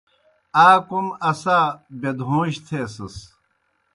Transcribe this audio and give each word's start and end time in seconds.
آ 0.65 0.67
کوْم 0.87 1.07
اسا 1.29 1.59
بیدہوݩجیْ 1.99 2.61
تھیسَس۔ 2.65 3.15